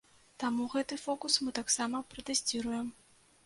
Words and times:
Таму 0.43 0.63
гэты 0.75 0.97
фокус 1.03 1.37
мы 1.45 1.55
таксама 1.59 2.03
пратэсціруем. 2.15 2.87